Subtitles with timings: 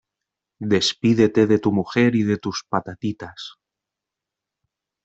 [0.73, 3.57] Despídete de tu mujer y de tus patatitas.